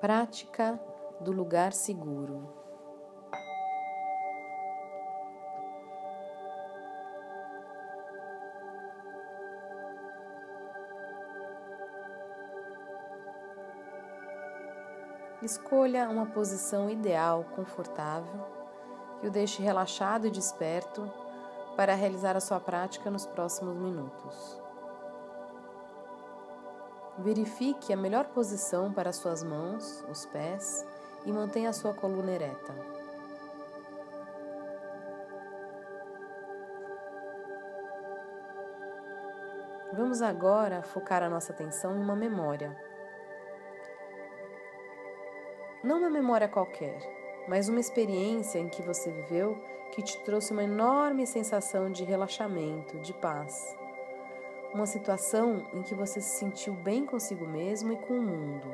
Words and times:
Prática 0.00 0.80
do 1.20 1.32
lugar 1.32 1.72
seguro. 1.72 2.48
Escolha 15.42 16.08
uma 16.08 16.26
posição 16.26 16.88
ideal, 16.88 17.44
confortável, 17.56 18.46
que 19.20 19.26
o 19.26 19.30
deixe 19.32 19.60
relaxado 19.60 20.28
e 20.28 20.30
desperto 20.30 21.10
para 21.76 21.96
realizar 21.96 22.36
a 22.36 22.40
sua 22.40 22.60
prática 22.60 23.10
nos 23.10 23.26
próximos 23.26 23.76
minutos. 23.76 24.67
Verifique 27.18 27.92
a 27.92 27.96
melhor 27.96 28.26
posição 28.26 28.92
para 28.92 29.12
suas 29.12 29.42
mãos, 29.42 30.04
os 30.08 30.24
pés 30.26 30.86
e 31.26 31.32
mantenha 31.32 31.70
a 31.70 31.72
sua 31.72 31.92
coluna 31.92 32.30
ereta. 32.30 32.72
Vamos 39.92 40.22
agora 40.22 40.80
focar 40.82 41.24
a 41.24 41.28
nossa 41.28 41.52
atenção 41.52 41.96
em 41.96 42.00
uma 42.00 42.14
memória. 42.14 42.76
Não 45.82 45.98
uma 45.98 46.10
memória 46.10 46.46
qualquer, 46.46 47.00
mas 47.48 47.68
uma 47.68 47.80
experiência 47.80 48.60
em 48.60 48.68
que 48.68 48.80
você 48.80 49.10
viveu 49.10 49.60
que 49.92 50.02
te 50.02 50.22
trouxe 50.22 50.52
uma 50.52 50.62
enorme 50.62 51.26
sensação 51.26 51.90
de 51.90 52.04
relaxamento, 52.04 52.96
de 53.00 53.12
paz 53.14 53.76
uma 54.72 54.86
situação 54.86 55.66
em 55.72 55.82
que 55.82 55.94
você 55.94 56.20
se 56.20 56.38
sentiu 56.38 56.74
bem 56.74 57.06
consigo 57.06 57.46
mesmo 57.46 57.92
e 57.92 57.96
com 57.96 58.14
o 58.14 58.22
mundo. 58.22 58.68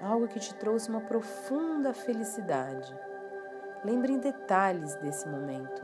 Algo 0.00 0.26
que 0.26 0.40
te 0.40 0.54
trouxe 0.54 0.88
uma 0.88 1.00
profunda 1.00 1.94
felicidade. 1.94 2.92
Lembre 3.84 4.12
em 4.12 4.18
detalhes 4.18 4.94
desse 4.96 5.28
momento. 5.28 5.82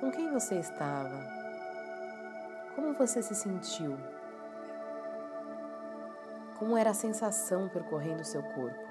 Com 0.00 0.10
quem 0.10 0.30
você 0.30 0.56
estava? 0.56 1.18
Como 2.74 2.92
você 2.94 3.22
se 3.22 3.34
sentiu? 3.34 3.96
Como 6.62 6.78
era 6.78 6.90
a 6.90 6.94
sensação 6.94 7.68
percorrendo 7.68 8.22
seu 8.22 8.40
corpo? 8.40 8.86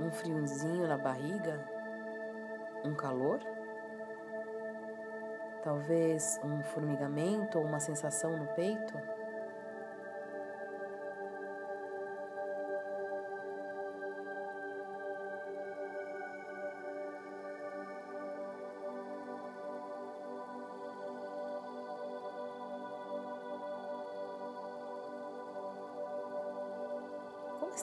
Um 0.00 0.10
friozinho 0.10 0.88
na 0.88 0.98
barriga? 0.98 1.64
Um 2.84 2.96
calor? 2.96 3.38
Talvez 5.62 6.40
um 6.42 6.64
formigamento 6.64 7.60
ou 7.60 7.64
uma 7.64 7.78
sensação 7.78 8.36
no 8.36 8.48
peito? 8.54 8.92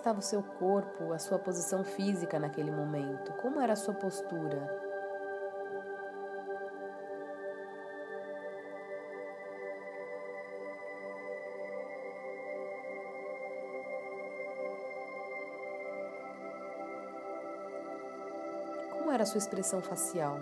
Estava 0.02 0.18
o 0.18 0.24
seu 0.24 0.42
corpo, 0.42 1.14
a 1.14 1.20
sua 1.20 1.38
posição 1.38 1.84
física 1.84 2.40
naquele 2.40 2.72
momento? 2.72 3.32
Como 3.34 3.60
era 3.62 3.74
a 3.74 3.76
sua 3.76 3.94
postura? 3.94 4.82
Como 18.98 19.12
era 19.12 19.22
a 19.22 19.26
sua 19.26 19.38
expressão 19.38 19.82
facial? 19.82 20.40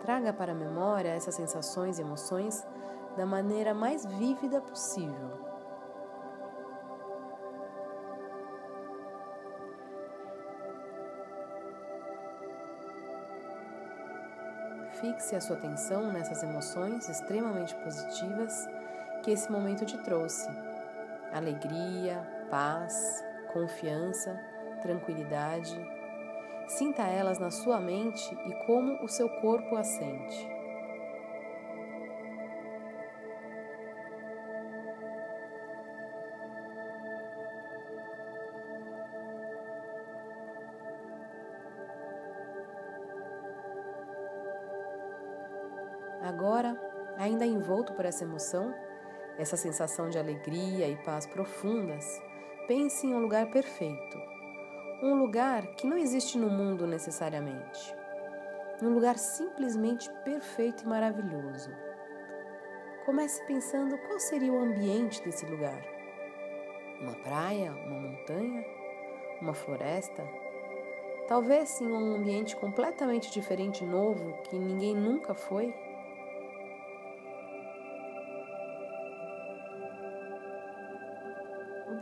Traga 0.00 0.32
para 0.32 0.52
a 0.52 0.54
memória 0.54 1.08
essas 1.08 1.34
sensações 1.34 1.98
e 1.98 2.02
emoções 2.02 2.64
da 3.16 3.26
maneira 3.26 3.74
mais 3.74 4.06
vívida 4.06 4.60
possível. 4.60 5.47
Fixe 15.00 15.36
a 15.36 15.40
sua 15.40 15.56
atenção 15.56 16.12
nessas 16.12 16.42
emoções 16.42 17.08
extremamente 17.08 17.72
positivas 17.76 18.68
que 19.22 19.30
esse 19.30 19.50
momento 19.50 19.84
te 19.84 19.96
trouxe: 19.98 20.48
alegria, 21.32 22.26
paz, 22.50 23.24
confiança, 23.52 24.36
tranquilidade. 24.82 25.78
Sinta 26.66 27.02
elas 27.02 27.38
na 27.38 27.50
sua 27.50 27.80
mente 27.80 28.36
e 28.46 28.52
como 28.66 29.04
o 29.04 29.08
seu 29.08 29.28
corpo 29.28 29.76
as 29.76 29.86
sente. 29.86 30.57
Agora, 46.28 46.78
ainda 47.16 47.46
envolto 47.46 47.94
por 47.94 48.04
essa 48.04 48.22
emoção, 48.22 48.74
essa 49.38 49.56
sensação 49.56 50.10
de 50.10 50.18
alegria 50.18 50.86
e 50.86 50.94
paz 50.94 51.24
profundas, 51.24 52.22
pense 52.66 53.06
em 53.06 53.14
um 53.14 53.20
lugar 53.20 53.50
perfeito. 53.50 54.20
Um 55.02 55.14
lugar 55.14 55.66
que 55.68 55.86
não 55.86 55.96
existe 55.96 56.36
no 56.36 56.50
mundo 56.50 56.86
necessariamente. 56.86 57.96
Um 58.82 58.90
lugar 58.90 59.16
simplesmente 59.16 60.10
perfeito 60.22 60.84
e 60.84 60.86
maravilhoso. 60.86 61.70
Comece 63.06 63.42
pensando 63.46 63.96
qual 63.96 64.20
seria 64.20 64.52
o 64.52 64.62
ambiente 64.62 65.24
desse 65.24 65.46
lugar. 65.46 65.82
Uma 67.00 67.14
praia, 67.14 67.72
uma 67.72 68.00
montanha, 68.00 68.66
uma 69.40 69.54
floresta, 69.54 70.28
talvez 71.26 71.70
sim 71.70 71.90
um 71.90 72.16
ambiente 72.16 72.54
completamente 72.54 73.32
diferente, 73.32 73.82
novo, 73.82 74.34
que 74.42 74.58
ninguém 74.58 74.94
nunca 74.94 75.32
foi. 75.32 75.87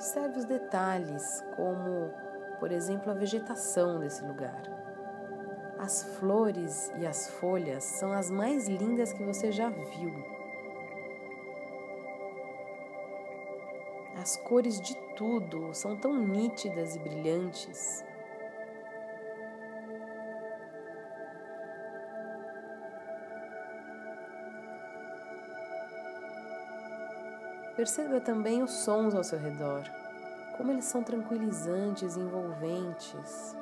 Observe 0.06 0.38
os 0.38 0.44
detalhes, 0.44 1.44
como, 1.56 2.12
por 2.60 2.70
exemplo, 2.70 3.10
a 3.10 3.14
vegetação 3.14 3.98
desse 3.98 4.24
lugar. 4.24 4.62
As 5.80 6.04
flores 6.16 6.92
e 6.96 7.04
as 7.04 7.28
folhas 7.28 7.82
são 7.82 8.12
as 8.12 8.30
mais 8.30 8.68
lindas 8.68 9.12
que 9.12 9.24
você 9.24 9.50
já 9.50 9.68
viu. 9.68 10.14
As 14.16 14.36
cores 14.36 14.80
de 14.80 14.94
tudo 15.16 15.74
são 15.74 15.96
tão 15.96 16.14
nítidas 16.14 16.94
e 16.94 17.00
brilhantes. 17.00 18.04
Perceba 27.76 28.20
também 28.20 28.62
os 28.62 28.70
sons 28.70 29.14
ao 29.14 29.22
seu 29.22 29.38
redor, 29.38 29.82
como 30.56 30.72
eles 30.72 30.86
são 30.86 31.02
tranquilizantes 31.02 32.16
e 32.16 32.20
envolventes. 32.20 33.54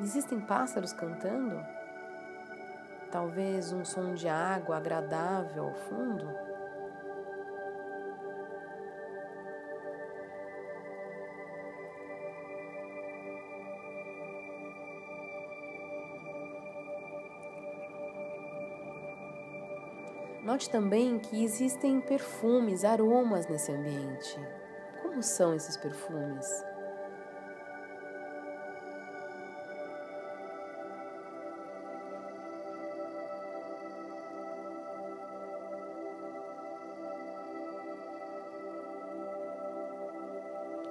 Existem 0.00 0.40
pássaros 0.40 0.94
cantando? 0.94 1.62
Talvez 3.12 3.70
um 3.70 3.84
som 3.84 4.14
de 4.14 4.26
água 4.26 4.78
agradável 4.78 5.66
ao 5.66 5.74
fundo? 5.74 6.53
Note 20.44 20.68
também 20.68 21.18
que 21.18 21.42
existem 21.42 22.02
perfumes, 22.02 22.84
aromas 22.84 23.46
nesse 23.48 23.72
ambiente. 23.72 24.38
Como 25.00 25.22
são 25.22 25.54
esses 25.54 25.74
perfumes? 25.74 26.46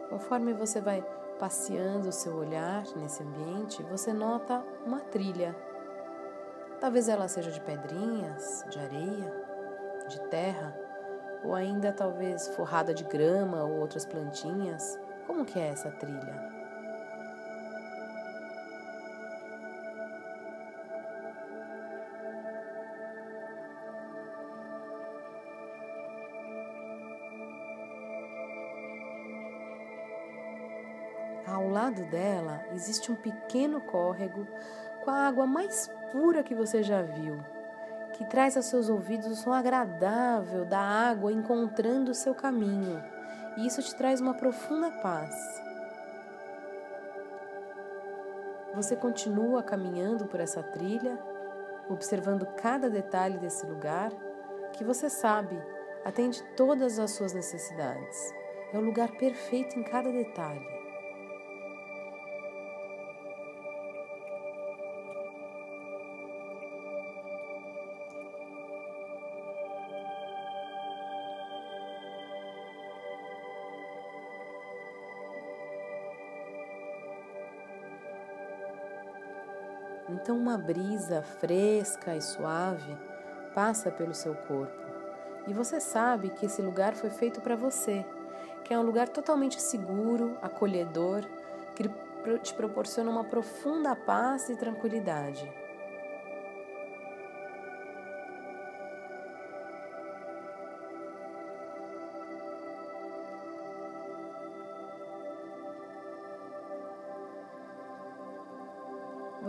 Conforme 0.10 0.52
você 0.54 0.82
vai 0.82 1.06
passeando 1.38 2.10
o 2.10 2.12
seu 2.12 2.36
olhar 2.36 2.84
nesse 2.96 3.22
ambiente, 3.22 3.84
você 3.84 4.12
nota 4.12 4.66
uma 4.84 5.00
trilha. 5.00 5.56
Talvez 6.80 7.08
ela 7.08 7.28
seja 7.28 7.52
de 7.52 7.62
pedrinhas, 7.62 8.66
de 8.70 8.80
areia, 8.80 9.43
de 10.08 10.20
terra, 10.30 10.76
ou 11.44 11.54
ainda 11.54 11.92
talvez 11.92 12.48
forrada 12.50 12.94
de 12.94 13.04
grama 13.04 13.64
ou 13.64 13.80
outras 13.80 14.06
plantinhas. 14.06 15.00
Como 15.28 15.46
que 15.46 15.60
é 15.60 15.68
essa 15.70 15.92
trilha? 15.92 16.54
Ao 31.46 31.70
lado 31.70 32.06
dela 32.06 32.66
existe 32.74 33.12
um 33.12 33.16
pequeno 33.16 33.82
córrego 33.82 34.48
com 35.04 35.12
a 35.12 35.28
água 35.28 35.46
mais 35.46 35.90
pura 36.12 36.44
que 36.44 36.56
você 36.56 36.82
já 36.82 37.02
viu, 37.02 37.38
que 38.14 38.26
traz 38.26 38.56
aos 38.56 38.66
seus 38.66 38.90
ouvidos 38.90 39.28
o 39.28 39.36
som 39.36 39.52
agradável 39.52 40.66
da 40.66 40.80
água 40.80 41.32
encontrando 41.32 42.12
o 42.12 42.16
seu 42.16 42.34
caminho, 42.34 43.04
e 43.58 43.68
isso 43.68 43.82
te 43.82 43.94
traz 43.96 44.22
uma 44.22 44.34
profunda 44.34 44.90
paz. 44.90 45.34
Você 48.76 48.96
continua 48.96 49.62
caminhando 49.62 50.26
por 50.26 50.40
essa 50.40 50.64
trilha, 50.64 51.20
observando 51.90 52.46
cada 52.56 52.90
detalhe 52.90 53.38
desse 53.38 53.66
lugar, 53.66 54.12
que 54.74 54.84
você 54.84 55.10
sabe 55.10 55.62
atende 56.04 56.44
todas 56.56 57.00
as 57.00 57.12
suas 57.12 57.34
necessidades. 57.34 58.34
É 58.74 58.78
o 58.78 58.82
lugar 58.82 59.12
perfeito 59.12 59.78
em 59.78 59.84
cada 59.84 60.12
detalhe. 60.12 60.83
Então, 80.24 80.38
uma 80.38 80.58
brisa 80.58 81.22
fresca 81.22 82.16
e 82.16 82.22
suave 82.22 82.98
passa 83.54 83.92
pelo 83.92 84.14
seu 84.14 84.34
corpo 84.34 84.82
e 85.46 85.52
você 85.52 85.82
sabe 85.82 86.30
que 86.30 86.46
esse 86.46 86.62
lugar 86.62 86.94
foi 86.94 87.10
feito 87.10 87.42
para 87.42 87.58
você, 87.58 88.06
que 88.64 88.74
é 88.74 88.80
um 88.80 88.84
lugar 88.84 89.10
totalmente 89.10 89.62
seguro, 89.62 90.38
acolhedor, 90.42 91.26
que 91.76 91.84
te 92.42 92.54
proporciona 92.54 93.12
uma 93.12 93.26
profunda 93.26 93.94
paz 93.98 94.48
e 94.48 94.56
tranquilidade. 94.56 95.52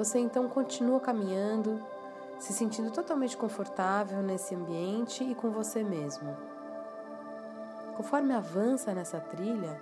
Você 0.05 0.19
então 0.19 0.47
continua 0.51 1.01
caminhando, 1.01 1.83
se 2.39 2.53
sentindo 2.53 2.91
totalmente 2.91 3.39
confortável 3.39 4.23
nesse 4.23 4.55
ambiente 4.55 5.25
e 5.25 5.35
com 5.35 5.51
você 5.51 5.83
mesmo. 5.83 6.37
Conforme 7.97 8.35
avança 8.35 8.93
nessa 8.93 9.19
trilha, 9.19 9.81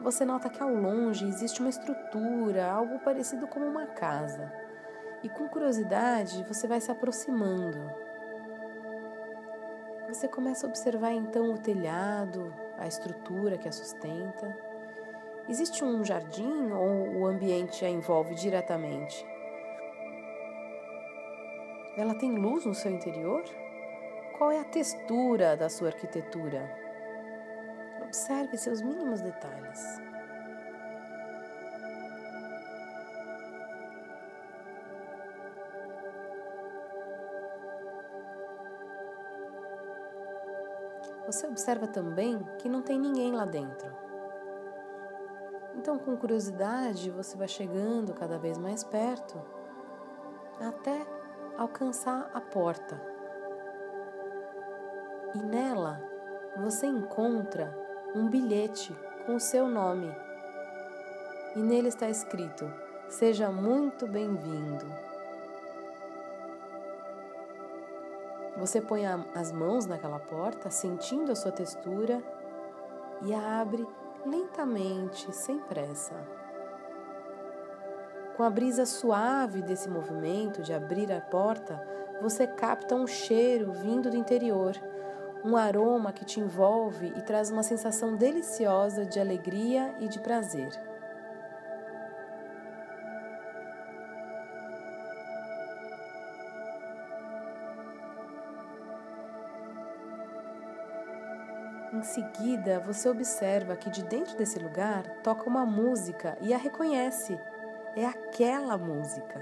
você 0.00 0.24
nota 0.24 0.48
que 0.48 0.62
ao 0.62 0.72
longe 0.74 1.26
existe 1.26 1.60
uma 1.60 1.68
estrutura, 1.68 2.72
algo 2.72 2.98
parecido 3.00 3.46
com 3.46 3.60
uma 3.60 3.84
casa. 3.84 4.50
E 5.22 5.28
com 5.28 5.46
curiosidade, 5.50 6.42
você 6.44 6.66
vai 6.66 6.80
se 6.80 6.90
aproximando. 6.90 7.92
Você 10.08 10.26
começa 10.28 10.66
a 10.66 10.70
observar 10.70 11.12
então 11.12 11.52
o 11.52 11.58
telhado, 11.58 12.54
a 12.78 12.86
estrutura 12.86 13.58
que 13.58 13.68
a 13.68 13.72
sustenta. 13.72 14.56
Existe 15.46 15.84
um 15.84 16.02
jardim 16.02 16.72
ou 16.72 17.18
o 17.18 17.26
ambiente 17.26 17.84
a 17.84 17.90
envolve 17.90 18.34
diretamente? 18.34 19.37
Ela 21.98 22.14
tem 22.14 22.30
luz 22.30 22.64
no 22.64 22.74
seu 22.74 22.92
interior? 22.92 23.42
Qual 24.38 24.52
é 24.52 24.60
a 24.60 24.64
textura 24.64 25.56
da 25.56 25.68
sua 25.68 25.88
arquitetura? 25.88 26.70
Observe 28.00 28.56
seus 28.56 28.80
mínimos 28.80 29.20
detalhes. 29.20 29.82
Você 41.26 41.48
observa 41.48 41.88
também 41.88 42.38
que 42.60 42.68
não 42.68 42.80
tem 42.80 42.96
ninguém 42.96 43.32
lá 43.32 43.44
dentro. 43.44 43.92
Então, 45.74 45.98
com 45.98 46.16
curiosidade, 46.16 47.10
você 47.10 47.36
vai 47.36 47.48
chegando 47.48 48.14
cada 48.14 48.38
vez 48.38 48.56
mais 48.56 48.84
perto 48.84 49.36
até 50.60 51.17
alcançar 51.58 52.30
a 52.32 52.40
porta. 52.40 52.98
E 55.34 55.38
nela 55.38 56.00
você 56.56 56.86
encontra 56.86 57.76
um 58.14 58.28
bilhete 58.28 58.96
com 59.26 59.34
o 59.34 59.40
seu 59.40 59.68
nome. 59.68 60.14
E 61.56 61.58
nele 61.58 61.88
está 61.88 62.08
escrito: 62.08 62.72
Seja 63.08 63.50
muito 63.50 64.06
bem-vindo. 64.06 64.86
Você 68.56 68.80
põe 68.80 69.04
as 69.06 69.52
mãos 69.52 69.86
naquela 69.86 70.18
porta, 70.18 70.70
sentindo 70.70 71.30
a 71.30 71.36
sua 71.36 71.52
textura, 71.52 72.22
e 73.22 73.34
a 73.34 73.60
abre 73.60 73.86
lentamente, 74.24 75.32
sem 75.34 75.58
pressa. 75.60 76.37
Com 78.38 78.44
a 78.44 78.50
brisa 78.50 78.86
suave 78.86 79.60
desse 79.62 79.88
movimento 79.88 80.62
de 80.62 80.72
abrir 80.72 81.10
a 81.10 81.20
porta, 81.20 81.84
você 82.22 82.46
capta 82.46 82.94
um 82.94 83.04
cheiro 83.04 83.72
vindo 83.72 84.08
do 84.08 84.16
interior, 84.16 84.76
um 85.44 85.56
aroma 85.56 86.12
que 86.12 86.24
te 86.24 86.38
envolve 86.38 87.12
e 87.16 87.22
traz 87.22 87.50
uma 87.50 87.64
sensação 87.64 88.14
deliciosa 88.14 89.04
de 89.04 89.18
alegria 89.18 89.92
e 89.98 90.06
de 90.06 90.20
prazer. 90.20 90.70
Em 101.92 102.02
seguida, 102.04 102.78
você 102.78 103.08
observa 103.08 103.74
que 103.74 103.90
de 103.90 104.04
dentro 104.04 104.36
desse 104.36 104.60
lugar 104.60 105.02
toca 105.24 105.50
uma 105.50 105.66
música 105.66 106.38
e 106.40 106.54
a 106.54 106.56
reconhece 106.56 107.36
é 107.98 108.06
aquela 108.06 108.78
música, 108.78 109.40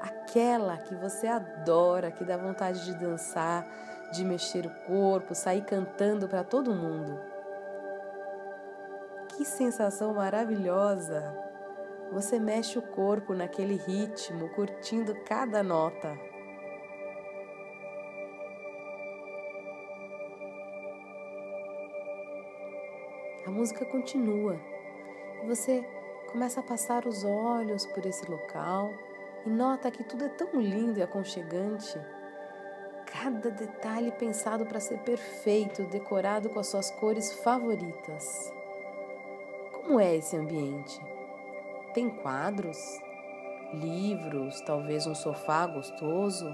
aquela 0.00 0.76
que 0.76 0.94
você 0.94 1.26
adora, 1.26 2.10
que 2.10 2.24
dá 2.24 2.36
vontade 2.36 2.84
de 2.84 2.94
dançar, 2.94 3.66
de 4.12 4.24
mexer 4.24 4.66
o 4.66 4.86
corpo, 4.86 5.34
sair 5.34 5.64
cantando 5.64 6.28
para 6.28 6.44
todo 6.44 6.74
mundo. 6.74 7.18
Que 9.28 9.44
sensação 9.44 10.14
maravilhosa! 10.14 11.34
Você 12.12 12.38
mexe 12.38 12.78
o 12.78 12.82
corpo 12.82 13.34
naquele 13.34 13.76
ritmo, 13.76 14.50
curtindo 14.50 15.14
cada 15.24 15.62
nota. 15.62 16.16
A 23.46 23.50
música 23.50 23.84
continua 23.86 24.58
você 25.46 25.84
Começa 26.34 26.58
a 26.58 26.64
passar 26.64 27.06
os 27.06 27.22
olhos 27.24 27.86
por 27.86 28.04
esse 28.04 28.28
local 28.28 28.92
e 29.46 29.48
nota 29.48 29.88
que 29.88 30.02
tudo 30.02 30.24
é 30.24 30.28
tão 30.28 30.60
lindo 30.60 30.98
e 30.98 31.02
aconchegante. 31.02 31.96
Cada 33.06 33.52
detalhe 33.52 34.10
pensado 34.10 34.66
para 34.66 34.80
ser 34.80 34.98
perfeito, 34.98 35.84
decorado 35.84 36.50
com 36.50 36.58
as 36.58 36.66
suas 36.66 36.90
cores 36.90 37.32
favoritas. 37.34 38.52
Como 39.74 40.00
é 40.00 40.16
esse 40.16 40.36
ambiente? 40.36 41.00
Tem 41.94 42.10
quadros, 42.10 43.00
livros, 43.72 44.60
talvez 44.62 45.06
um 45.06 45.14
sofá 45.14 45.68
gostoso, 45.68 46.52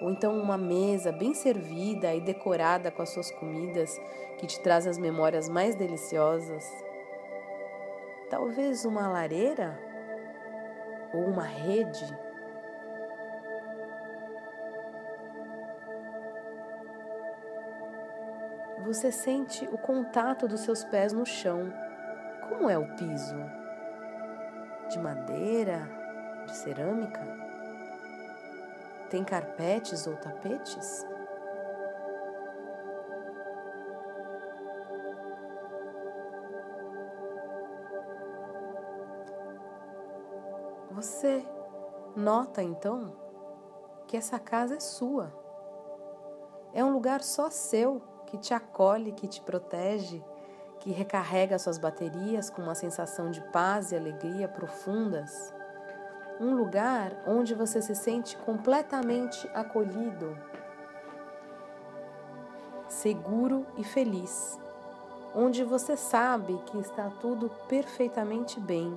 ou 0.00 0.12
então 0.12 0.34
uma 0.40 0.56
mesa 0.56 1.12
bem 1.12 1.34
servida 1.34 2.14
e 2.14 2.22
decorada 2.22 2.90
com 2.90 3.02
as 3.02 3.10
suas 3.10 3.30
comidas 3.30 4.00
que 4.38 4.46
te 4.46 4.58
trazem 4.60 4.88
as 4.88 4.96
memórias 4.96 5.46
mais 5.46 5.74
deliciosas. 5.74 6.93
Talvez 8.30 8.84
uma 8.84 9.08
lareira 9.08 9.78
ou 11.12 11.24
uma 11.24 11.44
rede. 11.44 12.06
Você 18.84 19.10
sente 19.10 19.64
o 19.72 19.78
contato 19.78 20.46
dos 20.46 20.60
seus 20.60 20.84
pés 20.84 21.12
no 21.12 21.24
chão, 21.24 21.72
Como 22.48 22.68
é 22.68 22.76
o 22.76 22.94
piso? 22.96 23.36
De 24.90 24.98
madeira? 24.98 25.88
De 26.44 26.54
cerâmica? 26.54 27.20
Tem 29.08 29.24
carpetes 29.24 30.06
ou 30.06 30.16
tapetes? 30.16 31.06
Você 40.94 41.44
nota 42.14 42.62
então 42.62 43.12
que 44.06 44.16
essa 44.16 44.38
casa 44.38 44.76
é 44.76 44.80
sua. 44.80 45.32
É 46.72 46.84
um 46.84 46.92
lugar 46.92 47.20
só 47.20 47.50
seu 47.50 48.00
que 48.26 48.38
te 48.38 48.54
acolhe, 48.54 49.10
que 49.10 49.26
te 49.26 49.40
protege, 49.40 50.22
que 50.78 50.92
recarrega 50.92 51.58
suas 51.58 51.78
baterias 51.78 52.48
com 52.48 52.62
uma 52.62 52.76
sensação 52.76 53.28
de 53.28 53.40
paz 53.50 53.90
e 53.90 53.96
alegria 53.96 54.46
profundas. 54.46 55.52
Um 56.38 56.54
lugar 56.54 57.24
onde 57.26 57.54
você 57.54 57.82
se 57.82 57.96
sente 57.96 58.36
completamente 58.36 59.48
acolhido, 59.52 60.38
seguro 62.86 63.66
e 63.76 63.82
feliz. 63.82 64.60
Onde 65.34 65.64
você 65.64 65.96
sabe 65.96 66.56
que 66.66 66.78
está 66.78 67.10
tudo 67.20 67.50
perfeitamente 67.66 68.60
bem 68.60 68.96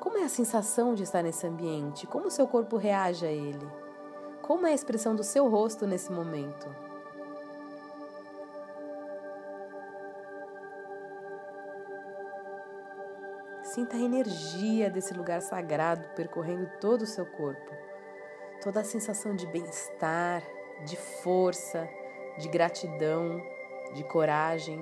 como 0.00 0.16
é 0.16 0.24
a 0.24 0.30
sensação 0.30 0.94
de 0.94 1.02
estar 1.02 1.22
nesse 1.22 1.46
ambiente? 1.46 2.06
Como 2.06 2.28
o 2.28 2.30
seu 2.30 2.48
corpo 2.48 2.78
reage 2.78 3.26
a 3.26 3.30
ele? 3.30 3.68
Como 4.40 4.66
é 4.66 4.70
a 4.70 4.74
expressão 4.74 5.14
do 5.14 5.22
seu 5.22 5.46
rosto 5.46 5.86
nesse 5.86 6.10
momento? 6.10 6.74
Sinta 13.62 13.96
a 13.96 14.00
energia 14.00 14.90
desse 14.90 15.12
lugar 15.12 15.42
sagrado 15.42 16.08
percorrendo 16.16 16.68
todo 16.80 17.02
o 17.02 17.06
seu 17.06 17.26
corpo. 17.26 17.70
Toda 18.62 18.80
a 18.80 18.84
sensação 18.84 19.36
de 19.36 19.46
bem-estar, 19.46 20.42
de 20.86 20.96
força, 20.96 21.86
de 22.38 22.48
gratidão, 22.48 23.40
de 23.92 24.02
coragem, 24.04 24.80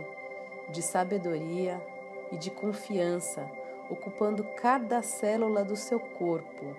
de 0.70 0.80
sabedoria 0.80 1.84
e 2.30 2.38
de 2.38 2.52
confiança 2.52 3.50
ocupando 3.90 4.44
cada 4.56 5.02
célula 5.02 5.64
do 5.64 5.76
seu 5.76 5.98
corpo. 5.98 6.76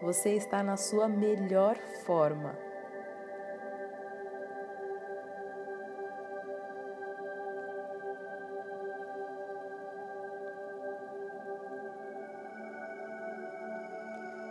Você 0.00 0.30
está 0.30 0.62
na 0.62 0.76
sua 0.76 1.08
melhor 1.08 1.76
forma. 2.04 2.56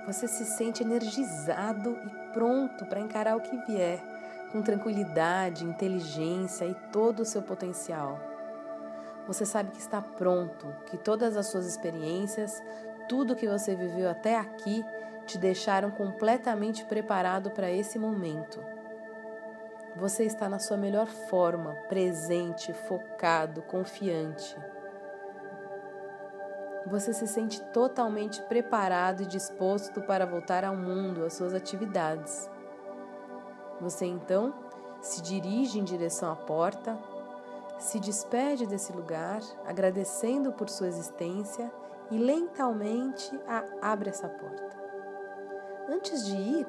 Você 0.05 0.25
se 0.27 0.45
sente 0.45 0.83
energizado 0.83 1.97
e 2.05 2.33
pronto 2.33 2.85
para 2.85 2.99
encarar 3.01 3.35
o 3.35 3.41
que 3.41 3.57
vier, 3.65 4.01
com 4.53 4.61
tranquilidade, 4.61 5.65
inteligência 5.65 6.65
e 6.65 6.73
todo 6.91 7.19
o 7.21 7.25
seu 7.25 7.41
potencial. 7.41 8.26
Você 9.27 9.45
sabe 9.45 9.71
que 9.71 9.79
está 9.79 10.01
pronto, 10.01 10.73
que 10.85 10.97
todas 10.97 11.35
as 11.35 11.47
suas 11.47 11.67
experiências, 11.67 12.63
tudo 13.09 13.35
que 13.35 13.47
você 13.47 13.75
viveu 13.75 14.09
até 14.09 14.37
aqui, 14.37 14.85
te 15.25 15.37
deixaram 15.37 15.91
completamente 15.91 16.85
preparado 16.85 17.51
para 17.51 17.69
esse 17.69 17.99
momento. 17.99 18.63
Você 19.97 20.23
está 20.23 20.47
na 20.47 20.59
sua 20.59 20.77
melhor 20.77 21.07
forma, 21.07 21.73
presente, 21.89 22.71
focado, 22.71 23.61
confiante. 23.63 24.55
Você 26.85 27.11
se 27.11 27.27
sente 27.27 27.61
totalmente 27.73 28.41
preparado 28.43 29.23
e 29.23 29.25
disposto 29.25 30.01
para 30.01 30.25
voltar 30.25 30.63
ao 30.63 30.77
mundo, 30.77 31.25
às 31.25 31.33
suas 31.33 31.53
atividades. 31.53 32.49
Você 33.81 34.05
então 34.05 34.53
se 35.01 35.21
dirige 35.21 35.79
em 35.79 35.83
direção 35.83 36.31
à 36.31 36.35
porta 36.35 36.97
se 37.79 37.99
despede 37.99 38.65
desse 38.65 38.91
lugar, 38.91 39.41
agradecendo 39.65 40.51
por 40.51 40.69
sua 40.69 40.87
existência 40.87 41.71
e 42.09 42.17
lentamente 42.17 43.31
abre 43.81 44.09
essa 44.09 44.27
porta. 44.27 44.77
Antes 45.89 46.25
de 46.25 46.35
ir, 46.35 46.67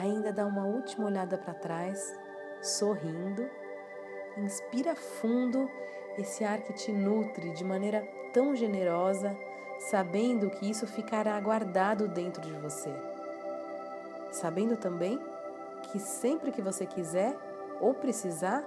ainda 0.00 0.32
dá 0.32 0.44
uma 0.44 0.66
última 0.66 1.06
olhada 1.06 1.38
para 1.38 1.54
trás, 1.54 2.14
sorrindo, 2.60 3.48
inspira 4.36 4.94
fundo 4.94 5.70
esse 6.18 6.44
ar 6.44 6.60
que 6.60 6.72
te 6.72 6.92
nutre 6.92 7.52
de 7.52 7.64
maneira 7.64 8.06
tão 8.32 8.54
generosa, 8.54 9.36
sabendo 9.78 10.50
que 10.50 10.68
isso 10.68 10.86
ficará 10.86 11.38
guardado 11.40 12.08
dentro 12.08 12.42
de 12.42 12.52
você. 12.52 12.92
Sabendo 14.30 14.76
também 14.76 15.20
que 15.90 15.98
sempre 15.98 16.52
que 16.52 16.62
você 16.62 16.86
quiser 16.86 17.36
ou 17.80 17.92
precisar, 17.92 18.64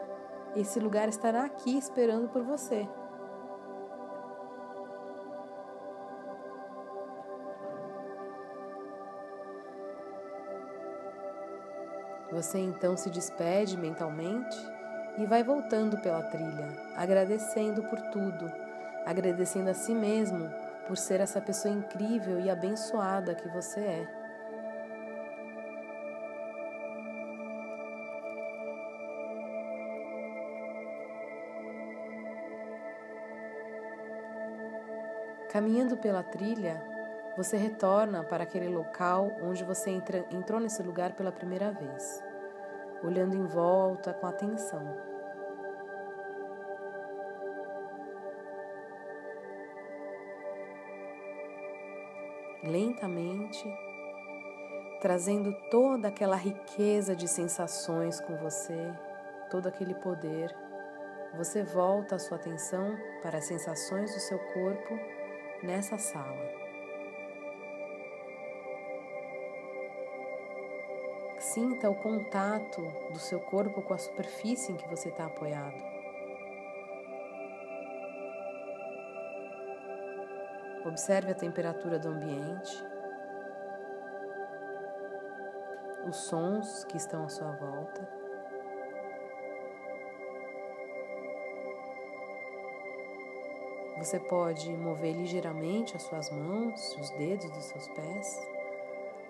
esse 0.55 0.79
lugar 0.79 1.09
estará 1.09 1.43
aqui 1.43 1.77
esperando 1.77 2.29
por 2.29 2.43
você. 2.43 2.87
Você 12.31 12.57
então 12.59 12.97
se 12.97 13.09
despede 13.09 13.77
mentalmente 13.77 14.57
e 15.17 15.25
vai 15.25 15.43
voltando 15.43 15.97
pela 16.01 16.23
trilha, 16.23 16.67
agradecendo 16.95 17.83
por 17.83 18.01
tudo, 18.11 18.51
agradecendo 19.05 19.69
a 19.69 19.73
si 19.73 19.93
mesmo 19.93 20.49
por 20.87 20.97
ser 20.97 21.21
essa 21.21 21.39
pessoa 21.39 21.73
incrível 21.73 22.39
e 22.39 22.49
abençoada 22.49 23.35
que 23.35 23.47
você 23.49 23.79
é. 23.79 24.24
Caminhando 35.55 35.95
pela 35.95 36.21
trilha, 36.21 36.83
você 37.37 37.55
retorna 37.55 38.25
para 38.25 38.43
aquele 38.43 38.67
local 38.67 39.31
onde 39.41 39.63
você 39.63 39.89
entra, 39.89 40.25
entrou 40.29 40.59
nesse 40.59 40.83
lugar 40.83 41.13
pela 41.13 41.31
primeira 41.31 41.71
vez, 41.71 42.21
olhando 43.01 43.37
em 43.37 43.45
volta 43.45 44.13
com 44.13 44.27
atenção. 44.27 44.83
Lentamente, 52.61 53.65
trazendo 54.99 55.53
toda 55.71 56.09
aquela 56.09 56.35
riqueza 56.35 57.15
de 57.15 57.29
sensações 57.29 58.19
com 58.19 58.35
você, 58.35 58.93
todo 59.49 59.67
aquele 59.67 59.95
poder, 59.95 60.53
você 61.37 61.63
volta 61.63 62.15
a 62.15 62.19
sua 62.19 62.35
atenção 62.35 62.97
para 63.21 63.37
as 63.37 63.45
sensações 63.45 64.13
do 64.13 64.19
seu 64.19 64.37
corpo 64.37 64.99
nessa 65.63 65.97
sala. 65.97 66.65
Sinta 71.39 71.89
o 71.89 71.95
contato 71.95 72.81
do 73.11 73.19
seu 73.19 73.39
corpo 73.39 73.81
com 73.81 73.93
a 73.93 73.97
superfície 73.97 74.71
em 74.71 74.75
que 74.75 74.87
você 74.87 75.09
está 75.09 75.25
apoiado. 75.25 75.83
Observe 80.85 81.31
a 81.31 81.35
temperatura 81.35 81.97
do 81.97 82.09
ambiente, 82.09 82.83
os 86.07 86.15
sons 86.15 86.83
que 86.85 86.97
estão 86.97 87.25
à 87.25 87.29
sua 87.29 87.51
volta. 87.51 88.24
Você 93.97 94.19
pode 94.19 94.69
mover 94.71 95.13
ligeiramente 95.13 95.95
as 95.95 96.03
suas 96.03 96.29
mãos, 96.29 96.95
os 96.99 97.09
dedos 97.11 97.49
dos 97.49 97.63
seus 97.63 97.87
pés, 97.87 98.47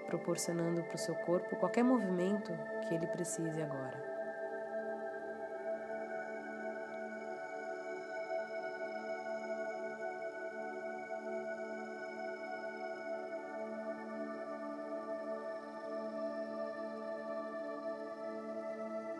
proporcionando 0.07 0.83
para 0.83 0.95
o 0.95 0.97
seu 0.97 1.13
corpo 1.15 1.55
qualquer 1.57 1.83
movimento 1.83 2.51
que 2.87 2.95
ele 2.95 3.05
precise 3.07 3.61
agora. 3.61 4.03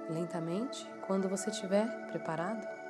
Lentamente, 0.10 0.90
quando 1.06 1.30
você 1.30 1.52
estiver 1.52 1.88
preparado, 2.08 2.85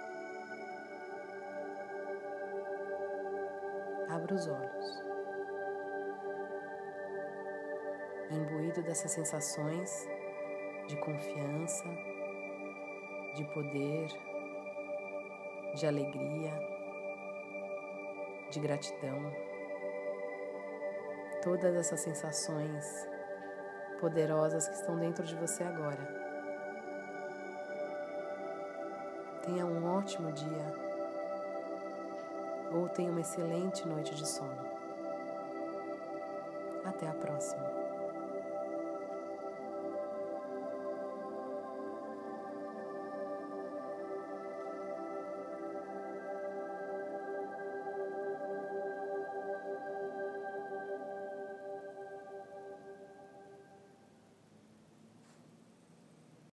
abra 4.10 4.34
os 4.34 4.48
olhos. 4.48 5.04
Imbuído 8.32 8.82
dessas 8.84 9.12
sensações 9.12 10.08
de 10.88 10.96
confiança, 10.98 11.86
de 13.36 13.44
poder, 13.54 14.08
de 15.76 15.88
alegria, 15.88 16.52
de 18.50 18.60
gratidão, 18.60 19.32
todas 21.44 21.76
essas 21.76 22.00
sensações 22.00 23.08
poderosas 24.00 24.68
que 24.68 24.76
estão 24.76 24.98
dentro 24.98 25.24
de 25.24 25.36
você 25.36 25.64
agora. 25.64 26.26
Tenha 29.44 29.66
um 29.66 29.98
ótimo 29.98 30.32
dia 30.32 30.85
ou 32.76 32.90
tenha 32.90 33.10
uma 33.10 33.22
excelente 33.22 33.88
noite 33.88 34.14
de 34.14 34.28
sono. 34.28 34.58
Até 36.84 37.08
a 37.08 37.14
próxima. 37.14 37.75